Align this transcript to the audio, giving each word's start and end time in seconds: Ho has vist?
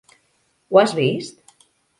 Ho 0.71 0.81
has 0.83 0.95
vist? 1.03 1.39